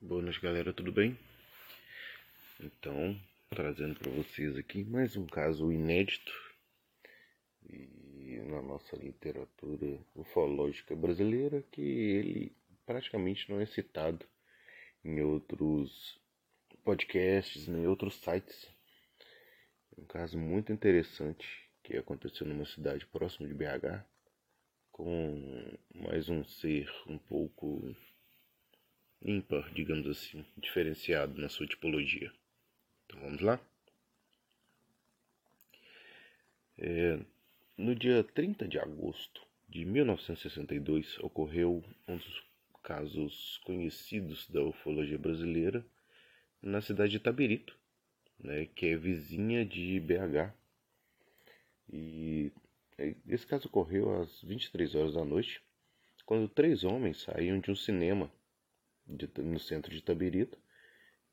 [0.00, 1.18] Boa noite, galera, tudo bem?
[2.60, 6.32] Então, trazendo para vocês aqui mais um caso inédito
[7.68, 12.52] e na nossa literatura ufológica brasileira que ele
[12.86, 14.24] praticamente não é citado
[15.04, 16.16] em outros
[16.84, 18.70] podcasts, nem outros sites.
[19.98, 21.44] Um caso muito interessante
[21.82, 24.04] que aconteceu numa cidade próxima de BH
[24.92, 27.92] com mais um ser um pouco
[29.22, 32.32] ímpar, digamos assim, diferenciado na sua tipologia.
[33.06, 33.60] Então vamos lá?
[36.76, 37.18] É,
[37.76, 42.44] no dia 30 de agosto de 1962 ocorreu um dos
[42.82, 45.84] casos conhecidos da ufologia brasileira
[46.62, 47.76] na cidade de Tabirito,
[48.38, 50.54] né, que é vizinha de BH.
[51.92, 52.52] E
[53.26, 55.60] esse caso ocorreu às 23 horas da noite,
[56.24, 58.30] quando três homens saíam de um cinema
[59.08, 60.58] de, no centro de Tabirito.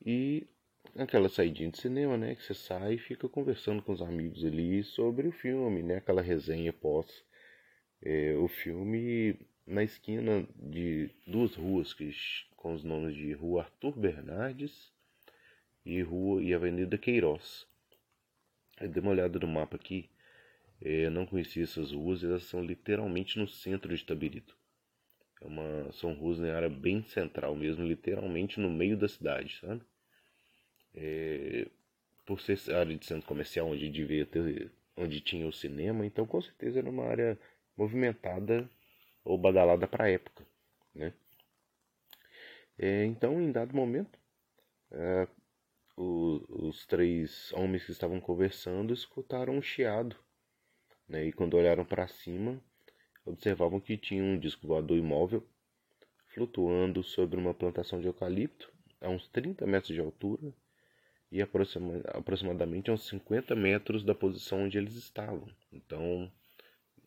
[0.05, 0.47] E
[0.95, 2.35] aquela saidinha de cinema, né?
[2.35, 5.97] Que você sai e fica conversando com os amigos ali sobre o filme, né?
[5.97, 7.23] Aquela resenha pós
[8.01, 12.13] é, o filme na esquina de duas ruas que,
[12.55, 14.93] com os nomes de Rua Arthur Bernardes
[15.83, 17.67] e Rua e Avenida Queiroz.
[18.79, 20.09] Eu dei uma olhada no mapa aqui,
[20.81, 24.55] é, não conhecia essas ruas, elas são literalmente no centro de Tabirito.
[25.45, 29.81] É uma, são ruas em área bem central mesmo, literalmente no meio da cidade, sabe?
[30.95, 31.67] É,
[32.25, 36.41] por ser área de centro comercial onde devia ter, onde tinha o cinema, então com
[36.41, 37.39] certeza era uma área
[37.77, 38.67] movimentada
[39.23, 40.43] ou badalada para a época,
[40.93, 41.13] né?
[42.77, 44.19] É, então, em dado momento,
[44.91, 45.27] é,
[45.95, 50.15] o, os três homens que estavam conversando escutaram um chiado,
[51.07, 51.25] né?
[51.25, 52.59] E quando olharam para cima,
[53.25, 55.43] observavam que tinha um disco voador imóvel
[56.27, 60.53] flutuando sobre uma plantação de eucalipto a uns 30 metros de altura
[61.31, 65.49] e aproximadamente a uns 50 metros da posição onde eles estavam.
[65.71, 66.31] Então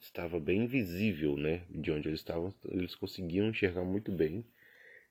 [0.01, 2.55] estava bem visível, né, de onde eles estavam.
[2.65, 4.45] Eles conseguiam enxergar muito bem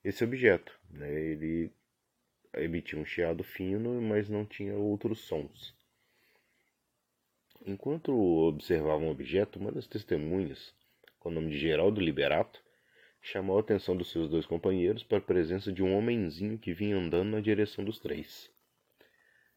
[0.04, 1.12] esse objeto, né?
[1.12, 1.72] Ele
[2.56, 5.76] emitia um chiado fino, mas não tinha outros sons.
[7.66, 10.74] Enquanto observavam o objeto, uma das testemunhas
[11.20, 12.62] com o nome de Geraldo Liberato,
[13.22, 16.96] chamou a atenção dos seus dois companheiros para a presença de um homenzinho que vinha
[16.96, 18.52] andando na direção dos três.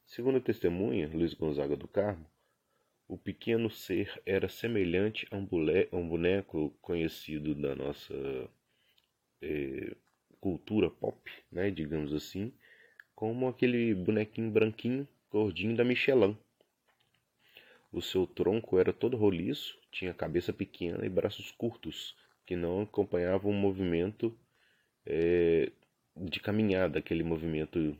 [0.06, 2.26] Segundo a testemunha, Luiz Gonzaga do Carmo,
[3.06, 5.48] o pequeno ser era semelhante a um,
[5.92, 8.14] a um boneco conhecido da nossa
[9.42, 9.96] eh,
[10.40, 11.18] cultura pop,
[11.50, 12.52] né, digamos assim,
[13.14, 16.36] como aquele bonequinho branquinho, gordinho da Michelin.
[17.92, 23.50] O seu tronco era todo roliço, tinha cabeça pequena e braços curtos, que não acompanhavam
[23.50, 24.36] o movimento
[25.06, 25.70] é,
[26.16, 27.96] de caminhada, aquele movimento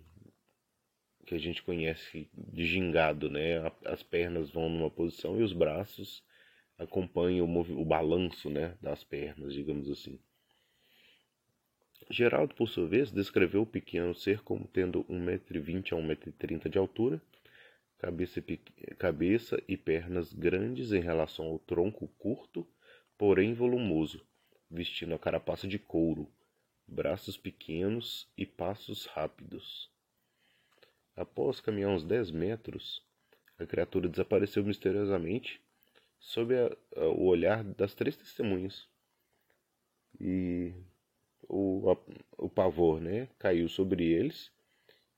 [1.26, 3.58] que a gente conhece de gingado, né?
[3.84, 6.22] As pernas vão numa posição e os braços
[6.78, 10.18] acompanham o, o balanço, né, das pernas, digamos assim.
[12.10, 17.22] Geraldo, por sua vez, descreveu o pequeno ser como tendo 1,20m a 1,30m de altura,
[18.00, 18.42] cabeça,
[18.98, 22.66] cabeça e pernas grandes em relação ao tronco curto,
[23.18, 24.26] porém volumoso,
[24.70, 26.32] vestindo a carapaça de couro,
[26.86, 29.90] braços pequenos e passos rápidos.
[31.14, 33.04] Após caminhar uns dez metros,
[33.58, 35.62] a criatura desapareceu misteriosamente
[36.18, 38.88] sob a, a, o olhar das três testemunhas.
[40.18, 40.72] E
[41.46, 44.50] o, a, o pavor né, caiu sobre eles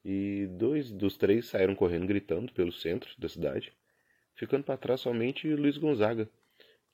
[0.05, 3.73] e dois dos três saíram correndo gritando pelo centro da cidade,
[4.35, 6.29] ficando para trás somente Luiz Gonzaga,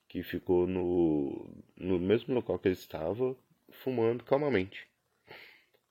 [0.07, 3.35] que ficou no, no mesmo local que ele estava,
[3.71, 4.87] fumando calmamente.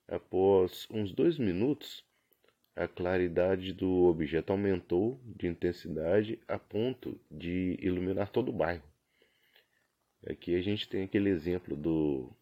[0.06, 2.04] Após uns dois minutos,
[2.74, 8.84] a claridade do objeto aumentou de intensidade a ponto de iluminar todo o bairro.
[10.26, 12.32] Aqui a gente tem aquele exemplo do,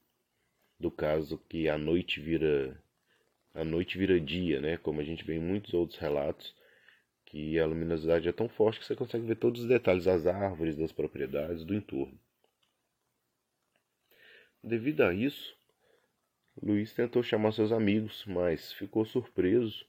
[0.78, 2.78] do caso que a noite vira
[3.56, 4.76] a noite vira dia, né?
[4.76, 6.54] Como a gente vê em muitos outros relatos,
[7.24, 10.76] que a luminosidade é tão forte que você consegue ver todos os detalhes das árvores,
[10.76, 12.18] das propriedades, do entorno.
[14.62, 15.56] Devido a isso,
[16.62, 19.86] Luiz tentou chamar seus amigos, mas ficou surpreso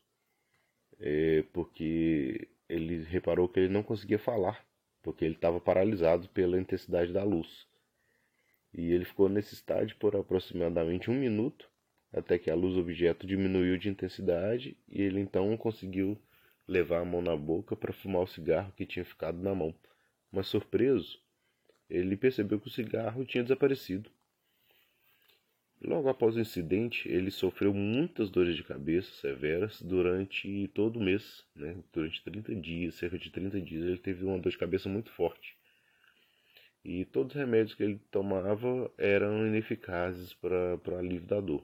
[0.99, 4.65] é, porque ele reparou que ele não conseguia falar,
[5.01, 7.67] porque ele estava paralisado pela intensidade da luz.
[8.73, 11.69] E ele ficou nesse estágio por aproximadamente um minuto
[12.17, 16.17] até que a luz objeto diminuiu de intensidade e ele então conseguiu
[16.67, 19.73] levar a mão na boca para fumar o cigarro que tinha ficado na mão.
[20.31, 21.19] Mas surpreso,
[21.89, 24.09] ele percebeu que o cigarro tinha desaparecido.
[25.79, 31.45] Logo após o incidente, ele sofreu muitas dores de cabeça severas durante todo o mês,
[31.55, 31.77] né?
[31.93, 35.55] durante 30 dias, cerca de 30 dias, ele teve uma dor de cabeça muito forte.
[36.83, 41.63] E todos os remédios que ele tomava eram ineficazes para alívio da dor.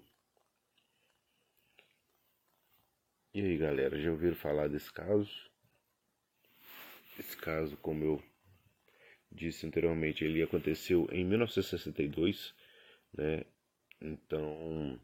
[3.35, 5.49] E aí, galera, já ouviram falar desse caso?
[7.17, 8.23] Esse caso, como eu
[9.31, 12.53] disse anteriormente, ele aconteceu em 1962,
[13.11, 13.43] né?
[13.99, 14.99] Então,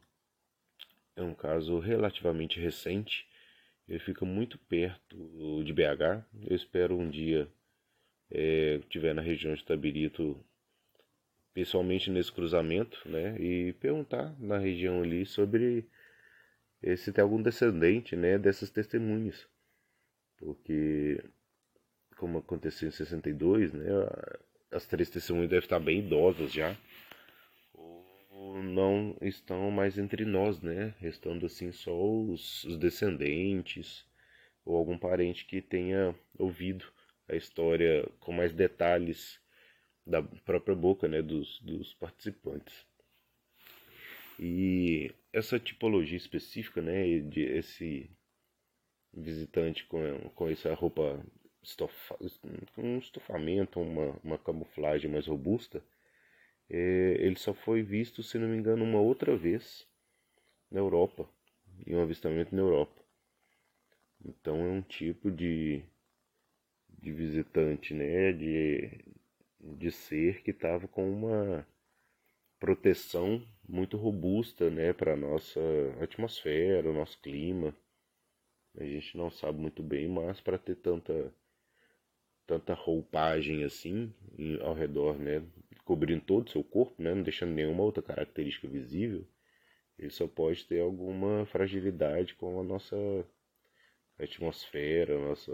[1.15, 3.27] é um caso relativamente recente.
[3.87, 6.23] Ele fica muito perto de BH.
[6.47, 7.51] Eu espero um dia
[8.29, 10.39] é, estiver na região de Tabirito,
[11.51, 13.41] pessoalmente nesse cruzamento, né?
[13.41, 15.89] E perguntar na região ali sobre
[16.97, 19.47] se tem algum descendente, né, dessas testemunhas.
[20.37, 21.21] Porque,
[22.17, 23.87] como aconteceu em 62, né,
[24.71, 26.77] as três testemunhas devem estar bem idosas já,
[27.73, 34.05] ou não estão mais entre nós, né, restando assim só os, os descendentes,
[34.63, 36.85] ou algum parente que tenha ouvido
[37.27, 39.39] a história com mais detalhes
[40.05, 42.85] da própria boca, né, dos, dos participantes.
[44.39, 48.09] E essa tipologia específica, né, de esse
[49.13, 51.23] visitante com, com essa roupa
[51.61, 52.17] estofa,
[52.77, 55.83] um estofamento, uma, uma camuflagem mais robusta,
[56.69, 59.87] é, ele só foi visto, se não me engano, uma outra vez
[60.69, 61.27] na Europa,
[61.85, 63.03] em um avistamento na Europa.
[64.23, 65.83] Então é um tipo de,
[66.89, 68.99] de visitante, né, de,
[69.59, 71.67] de ser que estava com uma
[72.59, 75.59] proteção muito robusta né, para a nossa
[76.01, 77.75] atmosfera, o nosso clima.
[78.77, 81.33] A gente não sabe muito bem, mas para ter tanta
[82.47, 84.11] tanta roupagem assim
[84.61, 85.43] ao redor, né,
[85.85, 89.23] cobrindo todo o seu corpo, né, não deixando nenhuma outra característica visível,
[89.99, 92.95] ele só pode ter alguma fragilidade com a nossa
[94.17, 95.51] atmosfera, nossa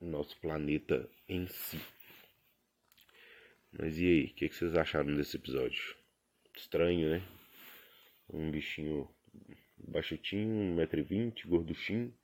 [0.00, 1.80] nosso planeta em si.
[3.78, 5.94] Mas e aí, o que, que, vocês acharam desse episódio?
[6.56, 7.22] Estranho, né?
[8.32, 9.06] Um bichinho
[9.76, 12.14] baixotinho, 1,20m, gorduchinho,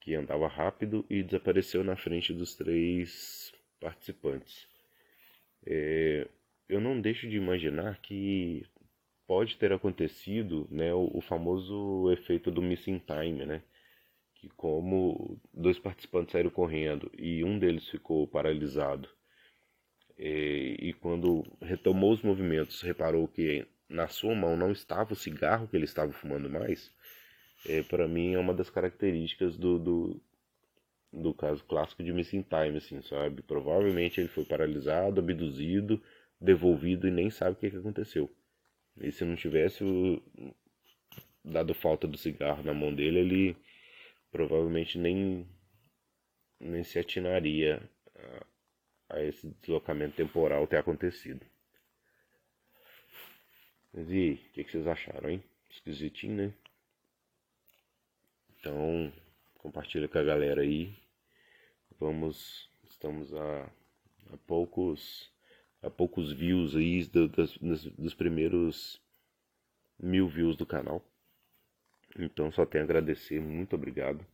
[0.00, 4.68] que andava rápido e desapareceu na frente dos três participantes.
[5.66, 6.28] É,
[6.68, 8.64] eu não deixo de imaginar que
[9.26, 13.62] pode ter acontecido né, o, o famoso efeito do missing time, né?
[14.36, 19.17] Que como dois participantes saíram correndo e um deles ficou paralisado
[20.18, 25.68] e, e quando retomou os movimentos, reparou que na sua mão não estava o cigarro
[25.68, 26.90] que ele estava fumando mais,
[27.66, 30.20] é, para mim é uma das características do, do,
[31.12, 33.42] do, caso clássico de missing time, assim, sabe?
[33.42, 36.02] Provavelmente ele foi paralisado, abduzido,
[36.40, 38.30] devolvido e nem sabe o que, que aconteceu.
[39.00, 40.22] E se não tivesse o,
[41.44, 43.56] dado falta do cigarro na mão dele, ele
[44.30, 45.46] provavelmente nem,
[46.60, 47.82] nem se atinaria
[49.08, 51.44] a esse deslocamento temporal ter acontecido.
[53.92, 55.42] Mas e o que, que, vocês acharam, hein?
[55.70, 56.54] Esquisitinho, né?
[58.50, 59.12] Então,
[59.58, 60.94] compartilha com a galera aí.
[61.98, 63.70] Vamos, estamos a,
[64.32, 65.30] a poucos
[65.80, 69.00] a poucos views aí do, dos, dos primeiros
[69.98, 71.04] mil views do canal.
[72.18, 74.26] Então só tenho a agradecer, muito obrigado.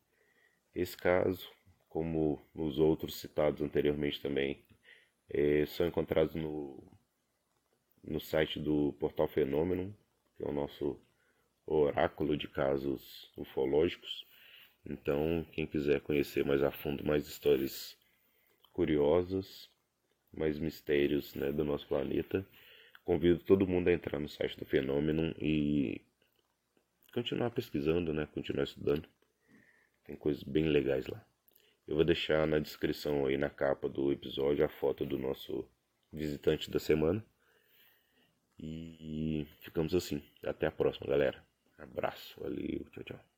[0.75, 1.50] Esse caso
[1.95, 4.61] como os outros citados anteriormente também,
[5.31, 6.83] é, são encontrados no,
[8.03, 9.97] no site do Portal Fenômeno,
[10.37, 11.01] que é o nosso
[11.65, 14.27] oráculo de casos ufológicos.
[14.85, 17.97] Então, quem quiser conhecer mais a fundo mais histórias
[18.73, 19.71] curiosas,
[20.33, 22.45] mais mistérios né, do nosso planeta,
[23.05, 26.01] convido todo mundo a entrar no site do Fenômeno e
[27.13, 29.09] continuar pesquisando, né, continuar estudando.
[30.05, 31.25] Tem coisas bem legais lá.
[31.87, 35.69] Eu vou deixar na descrição aí na capa do episódio a foto do nosso
[36.12, 37.25] visitante da semana.
[38.59, 40.23] E ficamos assim.
[40.43, 41.45] Até a próxima, galera.
[41.79, 42.41] Abraço.
[42.41, 42.87] Valeu.
[42.91, 43.34] Tchau, tchau.